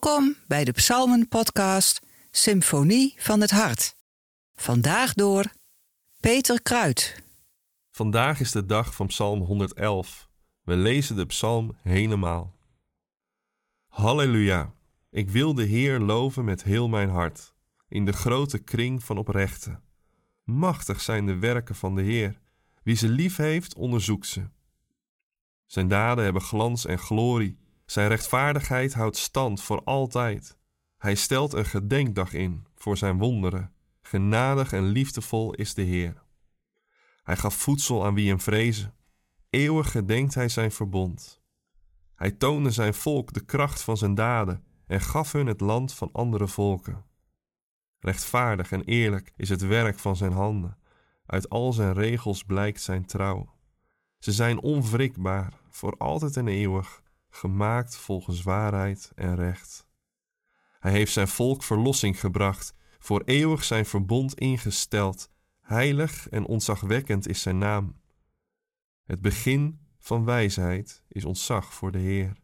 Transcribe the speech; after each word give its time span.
Welkom 0.00 0.36
bij 0.46 0.64
de 0.64 0.72
Psalmen-podcast 0.72 2.00
Symfonie 2.30 3.14
van 3.18 3.40
het 3.40 3.50
Hart. 3.50 3.94
Vandaag 4.54 5.14
door 5.14 5.44
Peter 6.20 6.62
Kruid. 6.62 7.22
Vandaag 7.90 8.40
is 8.40 8.52
de 8.52 8.66
dag 8.66 8.94
van 8.94 9.06
Psalm 9.06 9.40
111. 9.40 10.28
We 10.62 10.76
lezen 10.76 11.16
de 11.16 11.26
psalm 11.26 11.76
helemaal. 11.82 12.56
Halleluja! 13.88 14.72
Ik 15.10 15.30
wil 15.30 15.54
de 15.54 15.64
Heer 15.64 15.98
loven 15.98 16.44
met 16.44 16.62
heel 16.62 16.88
mijn 16.88 17.08
hart, 17.08 17.54
in 17.88 18.04
de 18.04 18.12
grote 18.12 18.58
kring 18.58 19.04
van 19.04 19.18
oprechten. 19.18 19.82
Machtig 20.44 21.00
zijn 21.00 21.26
de 21.26 21.38
werken 21.38 21.74
van 21.74 21.94
de 21.94 22.02
Heer. 22.02 22.40
Wie 22.82 22.96
ze 22.96 23.08
lief 23.08 23.36
heeft, 23.36 23.74
onderzoekt 23.74 24.26
ze. 24.26 24.48
Zijn 25.66 25.88
daden 25.88 26.24
hebben 26.24 26.42
glans 26.42 26.86
en 26.86 26.98
glorie. 26.98 27.58
Zijn 27.90 28.08
rechtvaardigheid 28.08 28.94
houdt 28.94 29.16
stand 29.16 29.62
voor 29.62 29.82
altijd. 29.84 30.56
Hij 30.98 31.14
stelt 31.14 31.52
een 31.52 31.64
gedenkdag 31.64 32.32
in 32.32 32.66
voor 32.74 32.96
zijn 32.96 33.18
wonderen. 33.18 33.72
Genadig 34.02 34.72
en 34.72 34.84
liefdevol 34.84 35.54
is 35.54 35.74
de 35.74 35.82
Heer. 35.82 36.22
Hij 37.22 37.36
gaf 37.36 37.54
voedsel 37.54 38.04
aan 38.04 38.14
wie 38.14 38.28
hem 38.28 38.40
vrezen. 38.40 38.94
Eeuwig 39.48 39.90
gedenkt 39.90 40.34
hij 40.34 40.48
zijn 40.48 40.72
verbond. 40.72 41.42
Hij 42.14 42.30
toonde 42.30 42.70
zijn 42.70 42.94
volk 42.94 43.32
de 43.32 43.44
kracht 43.44 43.82
van 43.82 43.96
zijn 43.96 44.14
daden 44.14 44.64
en 44.86 45.00
gaf 45.00 45.32
hun 45.32 45.46
het 45.46 45.60
land 45.60 45.94
van 45.94 46.08
andere 46.12 46.48
volken. 46.48 47.04
Rechtvaardig 47.98 48.72
en 48.72 48.84
eerlijk 48.84 49.32
is 49.36 49.48
het 49.48 49.62
werk 49.66 49.98
van 49.98 50.16
zijn 50.16 50.32
handen. 50.32 50.78
Uit 51.26 51.48
al 51.48 51.72
zijn 51.72 51.92
regels 51.92 52.44
blijkt 52.44 52.82
zijn 52.82 53.06
trouw. 53.06 53.54
Ze 54.18 54.32
zijn 54.32 54.60
onwrikbaar, 54.60 55.52
voor 55.70 55.94
altijd 55.96 56.36
en 56.36 56.48
eeuwig, 56.48 57.02
gemaakt 57.30 57.96
volgens 57.96 58.42
waarheid 58.42 59.12
en 59.14 59.34
recht. 59.34 59.88
Hij 60.78 60.92
heeft 60.92 61.12
zijn 61.12 61.28
volk 61.28 61.62
verlossing 61.62 62.20
gebracht, 62.20 62.74
voor 62.98 63.22
eeuwig 63.24 63.64
zijn 63.64 63.86
verbond 63.86 64.34
ingesteld. 64.34 65.30
Heilig 65.60 66.28
en 66.28 66.46
ontzagwekkend 66.46 67.28
is 67.28 67.42
zijn 67.42 67.58
naam. 67.58 68.00
Het 69.04 69.20
begin 69.20 69.80
van 69.98 70.24
wijsheid 70.24 71.02
is 71.08 71.24
ontzag 71.24 71.74
voor 71.74 71.92
de 71.92 71.98
Heer. 71.98 72.36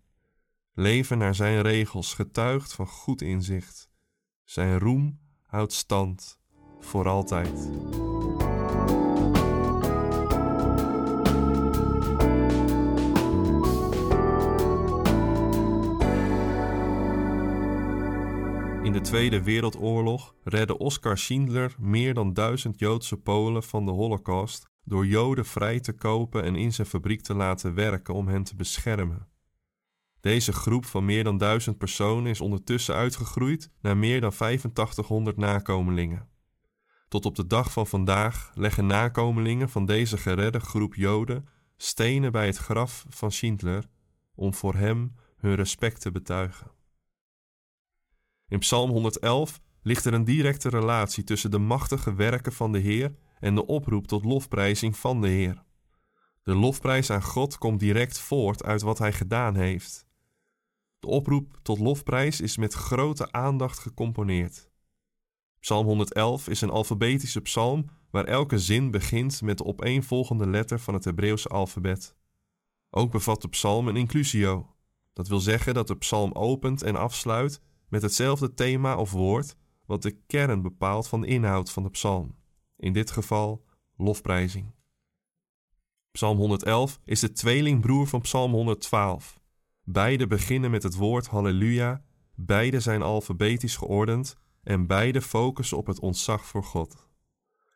Leven 0.72 1.18
naar 1.18 1.34
zijn 1.34 1.62
regels 1.62 2.14
getuigt 2.14 2.72
van 2.72 2.86
goed 2.86 3.22
inzicht. 3.22 3.90
Zijn 4.44 4.78
roem 4.78 5.20
houdt 5.42 5.72
stand 5.72 6.38
voor 6.80 7.08
altijd. 7.08 7.68
De 18.96 19.02
Tweede 19.02 19.42
Wereldoorlog 19.42 20.34
redde 20.44 20.78
Oskar 20.78 21.18
Schindler 21.18 21.74
meer 21.78 22.14
dan 22.14 22.32
duizend 22.32 22.78
Joodse 22.78 23.16
Polen 23.16 23.62
van 23.62 23.84
de 23.84 23.90
Holocaust 23.90 24.64
door 24.84 25.06
Joden 25.06 25.44
vrij 25.44 25.80
te 25.80 25.92
kopen 25.92 26.42
en 26.42 26.56
in 26.56 26.72
zijn 26.72 26.86
fabriek 26.86 27.20
te 27.22 27.34
laten 27.34 27.74
werken 27.74 28.14
om 28.14 28.28
hen 28.28 28.42
te 28.42 28.56
beschermen. 28.56 29.28
Deze 30.20 30.52
groep 30.52 30.84
van 30.84 31.04
meer 31.04 31.24
dan 31.24 31.38
duizend 31.38 31.78
personen 31.78 32.30
is 32.30 32.40
ondertussen 32.40 32.94
uitgegroeid 32.94 33.70
naar 33.80 33.96
meer 33.96 34.20
dan 34.20 34.32
8500 34.32 35.36
nakomelingen. 35.36 36.28
Tot 37.08 37.24
op 37.24 37.34
de 37.34 37.46
dag 37.46 37.72
van 37.72 37.86
vandaag 37.86 38.50
leggen 38.54 38.86
nakomelingen 38.86 39.68
van 39.68 39.86
deze 39.86 40.16
geredde 40.16 40.60
groep 40.60 40.94
Joden 40.94 41.48
stenen 41.76 42.32
bij 42.32 42.46
het 42.46 42.56
graf 42.56 43.06
van 43.08 43.32
Schindler 43.32 43.84
om 44.34 44.54
voor 44.54 44.74
hem 44.74 45.14
hun 45.36 45.54
respect 45.54 46.00
te 46.00 46.10
betuigen. 46.10 46.75
In 48.48 48.58
Psalm 48.58 48.90
111 48.90 49.60
ligt 49.82 50.04
er 50.04 50.14
een 50.14 50.24
directe 50.24 50.68
relatie 50.68 51.24
tussen 51.24 51.50
de 51.50 51.58
machtige 51.58 52.14
werken 52.14 52.52
van 52.52 52.72
de 52.72 52.78
Heer 52.78 53.14
en 53.38 53.54
de 53.54 53.66
oproep 53.66 54.06
tot 54.06 54.24
lofprijzing 54.24 54.96
van 54.96 55.20
de 55.20 55.28
Heer. 55.28 55.64
De 56.42 56.54
lofprijs 56.54 57.10
aan 57.10 57.22
God 57.22 57.58
komt 57.58 57.80
direct 57.80 58.18
voort 58.18 58.64
uit 58.64 58.82
wat 58.82 58.98
Hij 58.98 59.12
gedaan 59.12 59.56
heeft. 59.56 60.06
De 60.98 61.06
oproep 61.06 61.58
tot 61.62 61.78
lofprijs 61.78 62.40
is 62.40 62.56
met 62.56 62.74
grote 62.74 63.32
aandacht 63.32 63.78
gecomponeerd. 63.78 64.70
Psalm 65.60 65.86
111 65.86 66.48
is 66.48 66.60
een 66.60 66.70
alfabetische 66.70 67.40
psalm 67.40 67.88
waar 68.10 68.24
elke 68.24 68.58
zin 68.58 68.90
begint 68.90 69.42
met 69.42 69.58
de 69.58 69.64
opeenvolgende 69.64 70.46
letter 70.46 70.78
van 70.78 70.94
het 70.94 71.04
Hebreeuwse 71.04 71.48
alfabet. 71.48 72.16
Ook 72.90 73.10
bevat 73.10 73.42
de 73.42 73.48
psalm 73.48 73.88
een 73.88 73.96
inclusio. 73.96 74.74
Dat 75.12 75.28
wil 75.28 75.40
zeggen 75.40 75.74
dat 75.74 75.86
de 75.86 75.96
psalm 75.96 76.32
opent 76.32 76.82
en 76.82 76.96
afsluit 76.96 77.60
met 77.88 78.02
hetzelfde 78.02 78.54
thema 78.54 78.96
of 78.96 79.10
woord 79.10 79.56
wat 79.86 80.02
de 80.02 80.10
kern 80.26 80.62
bepaalt 80.62 81.08
van 81.08 81.20
de 81.20 81.26
inhoud 81.26 81.70
van 81.70 81.82
de 81.82 81.90
psalm. 81.90 82.34
In 82.76 82.92
dit 82.92 83.10
geval 83.10 83.64
lofprijzing. 83.96 84.74
Psalm 86.10 86.38
111 86.38 87.00
is 87.04 87.20
de 87.20 87.32
tweelingbroer 87.32 88.06
van 88.06 88.20
Psalm 88.20 88.52
112. 88.52 89.40
Beide 89.82 90.26
beginnen 90.26 90.70
met 90.70 90.82
het 90.82 90.94
woord 90.94 91.26
Halleluja, 91.26 92.04
beide 92.34 92.80
zijn 92.80 93.02
alfabetisch 93.02 93.76
geordend 93.76 94.36
en 94.62 94.86
beide 94.86 95.22
focussen 95.22 95.76
op 95.76 95.86
het 95.86 96.00
ontzag 96.00 96.46
voor 96.46 96.64
God. 96.64 97.08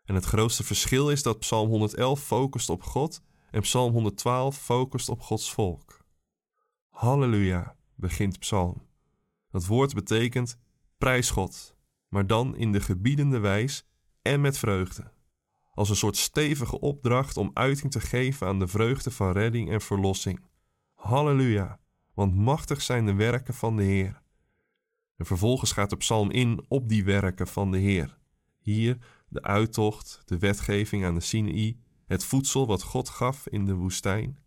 En 0.05 0.15
het 0.15 0.25
grootste 0.25 0.65
verschil 0.65 1.11
is 1.11 1.23
dat 1.23 1.39
Psalm 1.39 1.69
111 1.69 2.21
focust 2.21 2.71
op 2.71 2.83
God 2.83 3.23
en 3.51 3.61
Psalm 3.61 3.93
112 3.93 4.57
focust 4.57 5.09
op 5.09 5.21
Gods 5.21 5.53
volk. 5.53 6.05
Halleluja, 6.89 7.77
begint 7.95 8.39
Psalm. 8.39 8.90
Dat 9.51 9.67
woord 9.67 9.95
betekent 9.95 10.59
prijs 10.99 11.31
God, 11.31 11.77
maar 12.09 12.27
dan 12.27 12.57
in 12.57 12.73
de 12.73 12.81
gebiedende 12.81 13.39
wijs 13.39 13.87
en 14.23 14.41
met 14.41 14.59
vreugde. 14.59 15.13
Als 15.71 15.89
een 15.89 15.97
soort 15.97 16.17
stevige 16.17 16.81
opdracht 16.81 17.37
om 17.37 17.51
uiting 17.55 17.93
te 17.93 18.01
geven 18.01 18.47
aan 18.47 18.59
de 18.59 18.69
vreugde 18.69 19.11
van 19.11 19.33
redding 19.33 19.71
en 19.71 19.81
verlossing. 19.81 20.41
Halleluja, 20.95 21.81
want 22.15 22.35
machtig 22.35 22.83
zijn 22.83 23.07
de 23.07 23.15
werken 23.15 23.55
van 23.55 23.77
de 23.77 23.83
Heer. 23.83 24.23
En 25.17 25.27
vervolgens 25.27 25.73
gaat 25.73 25.91
de 25.91 25.97
psalm 25.97 26.31
in 26.31 26.65
op 26.69 26.89
die 26.89 27.05
werken 27.05 27.47
van 27.47 27.71
de 27.71 27.79
Heer. 27.79 28.19
Hier 28.59 28.99
de 29.29 29.43
uittocht, 29.43 30.23
de 30.25 30.39
wetgeving 30.39 31.05
aan 31.05 31.15
de 31.15 31.21
Sinaï, 31.21 31.79
het 32.07 32.25
voedsel 32.25 32.67
wat 32.67 32.83
God 32.83 33.09
gaf 33.09 33.49
in 33.49 33.65
de 33.65 33.75
woestijn. 33.75 34.39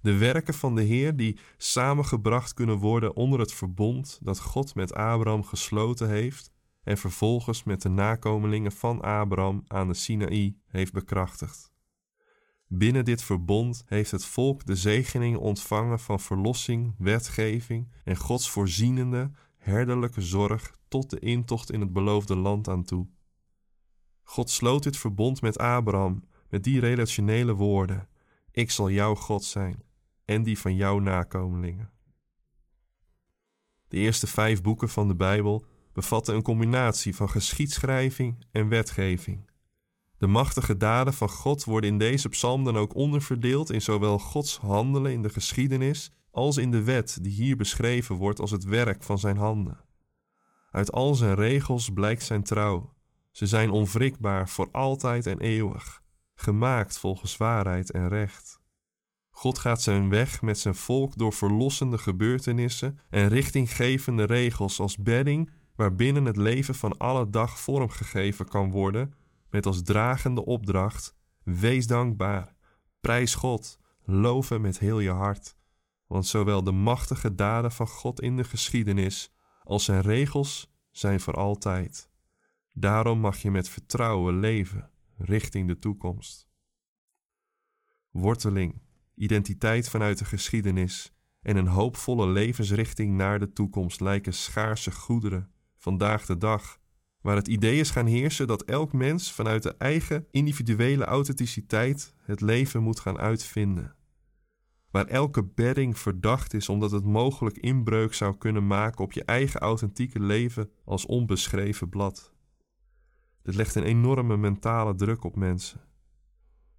De 0.00 0.16
werken 0.16 0.54
van 0.54 0.74
de 0.74 0.82
Heer 0.82 1.16
die 1.16 1.38
samengebracht 1.56 2.54
kunnen 2.54 2.76
worden 2.76 3.16
onder 3.16 3.40
het 3.40 3.52
verbond 3.52 4.18
dat 4.22 4.40
God 4.40 4.74
met 4.74 4.94
Abraham 4.94 5.44
gesloten 5.44 6.08
heeft 6.08 6.52
en 6.82 6.98
vervolgens 6.98 7.64
met 7.64 7.82
de 7.82 7.88
nakomelingen 7.88 8.72
van 8.72 9.00
Abraham 9.00 9.64
aan 9.66 9.88
de 9.88 9.94
Sinaï 9.94 10.56
heeft 10.66 10.92
bekrachtigd. 10.92 11.72
Binnen 12.66 13.04
dit 13.04 13.22
verbond 13.22 13.82
heeft 13.86 14.10
het 14.10 14.24
volk 14.24 14.66
de 14.66 14.76
zegening 14.76 15.36
ontvangen 15.36 15.98
van 15.98 16.20
verlossing, 16.20 16.94
wetgeving 16.98 17.92
en 18.04 18.16
Gods 18.16 18.50
voorzienende, 18.50 19.30
herderlijke 19.56 20.20
zorg 20.20 20.78
tot 20.88 21.10
de 21.10 21.18
intocht 21.18 21.72
in 21.72 21.80
het 21.80 21.92
beloofde 21.92 22.36
land 22.36 22.68
aan 22.68 22.84
toe. 22.84 23.08
God 24.22 24.50
sloot 24.50 24.82
dit 24.82 24.96
verbond 24.96 25.40
met 25.40 25.58
Abraham 25.58 26.24
met 26.48 26.64
die 26.64 26.80
relationele 26.80 27.54
woorden: 27.54 28.08
Ik 28.50 28.70
zal 28.70 28.90
jouw 28.90 29.14
God 29.14 29.44
zijn 29.44 29.82
en 30.28 30.42
die 30.42 30.58
van 30.58 30.74
jouw 30.74 30.98
nakomelingen. 30.98 31.90
De 33.88 33.96
eerste 33.96 34.26
vijf 34.26 34.62
boeken 34.62 34.88
van 34.88 35.08
de 35.08 35.16
Bijbel 35.16 35.64
bevatten 35.92 36.34
een 36.34 36.42
combinatie 36.42 37.16
van 37.16 37.28
geschiedschrijving 37.28 38.44
en 38.50 38.68
wetgeving. 38.68 39.50
De 40.18 40.26
machtige 40.26 40.76
daden 40.76 41.14
van 41.14 41.28
God 41.28 41.64
worden 41.64 41.90
in 41.90 41.98
deze 41.98 42.28
psalm 42.28 42.64
dan 42.64 42.76
ook 42.76 42.94
onderverdeeld 42.94 43.70
in 43.70 43.82
zowel 43.82 44.18
Gods 44.18 44.56
handelen 44.58 45.12
in 45.12 45.22
de 45.22 45.28
geschiedenis 45.28 46.10
als 46.30 46.56
in 46.56 46.70
de 46.70 46.82
wet 46.82 47.18
die 47.22 47.32
hier 47.32 47.56
beschreven 47.56 48.16
wordt 48.16 48.40
als 48.40 48.50
het 48.50 48.64
werk 48.64 49.02
van 49.02 49.18
zijn 49.18 49.36
handen. 49.36 49.84
Uit 50.70 50.92
al 50.92 51.14
zijn 51.14 51.34
regels 51.34 51.90
blijkt 51.90 52.22
zijn 52.22 52.42
trouw. 52.42 52.94
Ze 53.30 53.46
zijn 53.46 53.70
onwrikbaar 53.70 54.48
voor 54.48 54.68
altijd 54.72 55.26
en 55.26 55.38
eeuwig, 55.38 56.02
gemaakt 56.34 56.98
volgens 56.98 57.36
waarheid 57.36 57.90
en 57.90 58.08
recht. 58.08 58.60
God 59.38 59.58
gaat 59.58 59.82
zijn 59.82 60.08
weg 60.08 60.42
met 60.42 60.58
zijn 60.58 60.74
volk 60.74 61.16
door 61.16 61.32
verlossende 61.32 61.98
gebeurtenissen 61.98 62.98
en 63.10 63.28
richtinggevende 63.28 64.24
regels 64.24 64.80
als 64.80 64.96
bedding 64.96 65.50
waarbinnen 65.76 66.24
het 66.24 66.36
leven 66.36 66.74
van 66.74 66.98
alle 66.98 67.30
dag 67.30 67.60
vormgegeven 67.60 68.48
kan 68.48 68.70
worden, 68.70 69.14
met 69.50 69.66
als 69.66 69.82
dragende 69.82 70.44
opdracht: 70.44 71.16
wees 71.42 71.86
dankbaar, 71.86 72.54
prijs 73.00 73.34
God, 73.34 73.78
loof 74.04 74.58
met 74.58 74.78
heel 74.78 75.00
je 75.00 75.10
hart. 75.10 75.56
Want 76.06 76.26
zowel 76.26 76.64
de 76.64 76.72
machtige 76.72 77.34
daden 77.34 77.72
van 77.72 77.88
God 77.88 78.20
in 78.20 78.36
de 78.36 78.44
geschiedenis 78.44 79.32
als 79.62 79.84
zijn 79.84 80.00
regels 80.00 80.72
zijn 80.90 81.20
voor 81.20 81.34
altijd. 81.34 82.10
Daarom 82.72 83.18
mag 83.18 83.36
je 83.42 83.50
met 83.50 83.68
vertrouwen 83.68 84.38
leven 84.38 84.90
richting 85.16 85.68
de 85.68 85.78
toekomst. 85.78 86.48
Worteling 88.10 88.86
identiteit 89.18 89.88
vanuit 89.88 90.18
de 90.18 90.24
geschiedenis 90.24 91.12
en 91.42 91.56
een 91.56 91.66
hoopvolle 91.66 92.28
levensrichting 92.28 93.16
naar 93.16 93.38
de 93.38 93.52
toekomst 93.52 94.00
lijken 94.00 94.34
schaarse 94.34 94.90
goederen 94.90 95.50
vandaag 95.76 96.26
de 96.26 96.38
dag, 96.38 96.78
waar 97.20 97.36
het 97.36 97.48
idee 97.48 97.80
is 97.80 97.90
gaan 97.90 98.06
heersen 98.06 98.46
dat 98.46 98.62
elk 98.62 98.92
mens 98.92 99.32
vanuit 99.32 99.62
de 99.62 99.74
eigen 99.76 100.26
individuele 100.30 101.04
authenticiteit 101.04 102.14
het 102.22 102.40
leven 102.40 102.82
moet 102.82 103.00
gaan 103.00 103.18
uitvinden. 103.18 103.96
Waar 104.90 105.06
elke 105.06 105.44
bedding 105.44 105.98
verdacht 105.98 106.54
is 106.54 106.68
omdat 106.68 106.90
het 106.90 107.04
mogelijk 107.04 107.58
inbreuk 107.58 108.14
zou 108.14 108.36
kunnen 108.36 108.66
maken 108.66 109.04
op 109.04 109.12
je 109.12 109.24
eigen 109.24 109.60
authentieke 109.60 110.20
leven 110.20 110.70
als 110.84 111.06
onbeschreven 111.06 111.88
blad. 111.88 112.32
Dit 113.42 113.54
legt 113.54 113.74
een 113.74 113.82
enorme 113.82 114.36
mentale 114.36 114.94
druk 114.94 115.24
op 115.24 115.36
mensen. 115.36 115.80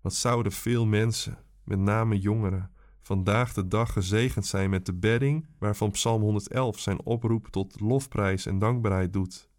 Wat 0.01 0.13
zouden 0.13 0.51
veel 0.51 0.85
mensen, 0.85 1.37
met 1.69 1.79
name 1.79 2.19
jongeren, 2.19 2.71
vandaag 3.01 3.53
de 3.53 3.67
dag 3.67 3.93
gezegend 3.93 4.45
zijn 4.45 4.69
met 4.69 4.85
de 4.85 4.93
bedding 4.93 5.47
waarvan 5.59 5.91
Psalm 5.91 6.21
111 6.21 6.79
zijn 6.79 7.05
oproep 7.05 7.47
tot 7.47 7.79
lofprijs 7.79 8.45
en 8.45 8.59
dankbaarheid 8.59 9.13
doet. 9.13 9.49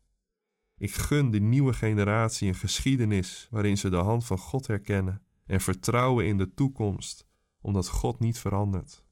Ik 0.77 0.95
gun 0.95 1.31
de 1.31 1.41
nieuwe 1.41 1.73
generatie 1.73 2.49
een 2.49 2.55
geschiedenis 2.55 3.49
waarin 3.51 3.79
ze 3.79 3.91
de 3.91 3.97
hand 3.97 4.27
van 4.27 4.39
God 4.39 4.67
herkennen 4.67 5.23
en 5.47 5.61
vertrouwen 5.61 6.27
in 6.27 6.39
de 6.39 6.55
toekomst, 6.55 7.27
omdat 7.61 7.89
God 7.89 8.19
niet 8.19 8.39
verandert. 8.39 9.05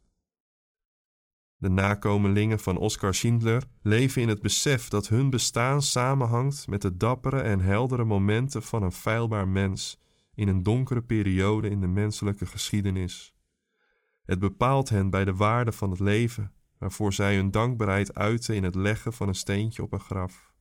De 1.56 1.68
nakomelingen 1.68 2.58
van 2.58 2.78
Oskar 2.78 3.14
Schindler 3.14 3.62
leven 3.82 4.22
in 4.22 4.28
het 4.28 4.42
besef 4.42 4.88
dat 4.88 5.08
hun 5.08 5.30
bestaan 5.30 5.82
samenhangt 5.82 6.66
met 6.66 6.82
de 6.82 6.96
dappere 6.96 7.40
en 7.40 7.60
heldere 7.60 8.04
momenten 8.04 8.62
van 8.62 8.82
een 8.82 8.92
feilbaar 8.92 9.48
mens 9.48 9.98
in 10.38 10.48
een 10.48 10.62
donkere 10.62 11.02
periode 11.02 11.68
in 11.68 11.80
de 11.80 11.86
menselijke 11.86 12.46
geschiedenis. 12.46 13.34
Het 14.24 14.38
bepaalt 14.38 14.88
hen 14.88 15.10
bij 15.10 15.24
de 15.24 15.34
waarde 15.34 15.72
van 15.72 15.90
het 15.90 16.00
leven, 16.00 16.52
waarvoor 16.78 17.12
zij 17.12 17.36
hun 17.36 17.50
dankbaarheid 17.50 18.14
uiten 18.14 18.54
in 18.54 18.64
het 18.64 18.74
leggen 18.74 19.12
van 19.12 19.28
een 19.28 19.34
steentje 19.34 19.82
op 19.82 19.92
een 19.92 20.00
graf. 20.00 20.52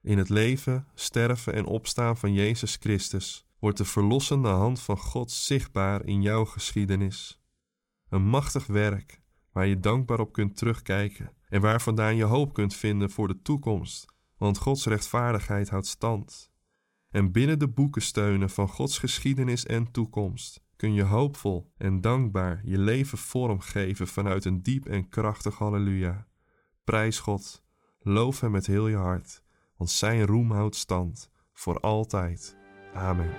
In 0.00 0.18
het 0.18 0.28
leven, 0.28 0.86
sterven 0.94 1.52
en 1.52 1.64
opstaan 1.64 2.16
van 2.16 2.32
Jezus 2.32 2.76
Christus 2.80 3.46
wordt 3.58 3.78
de 3.78 3.84
verlossende 3.84 4.48
hand 4.48 4.80
van 4.80 4.98
God 4.98 5.30
zichtbaar 5.30 6.04
in 6.04 6.22
jouw 6.22 6.44
geschiedenis. 6.44 7.42
Een 8.08 8.26
machtig 8.26 8.66
werk 8.66 9.20
waar 9.52 9.66
je 9.66 9.80
dankbaar 9.80 10.20
op 10.20 10.32
kunt 10.32 10.56
terugkijken 10.56 11.32
en 11.48 11.60
waar 11.60 11.80
vandaan 11.80 12.16
je 12.16 12.24
hoop 12.24 12.52
kunt 12.52 12.74
vinden 12.74 13.10
voor 13.10 13.28
de 13.28 13.42
toekomst, 13.42 14.06
want 14.36 14.58
Gods 14.58 14.86
rechtvaardigheid 14.86 15.68
houdt 15.68 15.86
stand. 15.86 16.52
En 17.14 17.32
binnen 17.32 17.58
de 17.58 17.68
boeken 17.68 18.02
steunen 18.02 18.50
van 18.50 18.68
Gods 18.68 18.98
geschiedenis 18.98 19.66
en 19.66 19.90
toekomst 19.90 20.62
kun 20.76 20.94
je 20.94 21.02
hoopvol 21.02 21.72
en 21.76 22.00
dankbaar 22.00 22.60
je 22.64 22.78
leven 22.78 23.18
vormgeven 23.18 24.06
vanuit 24.06 24.44
een 24.44 24.62
diep 24.62 24.86
en 24.86 25.08
krachtig 25.08 25.58
halleluja. 25.58 26.26
Prijs 26.84 27.18
God, 27.18 27.64
loof 28.00 28.40
Hem 28.40 28.50
met 28.50 28.66
heel 28.66 28.88
je 28.88 28.96
hart, 28.96 29.42
want 29.76 29.90
Zijn 29.90 30.26
roem 30.26 30.50
houdt 30.50 30.76
stand 30.76 31.30
voor 31.52 31.80
altijd. 31.80 32.56
Amen. 32.94 33.30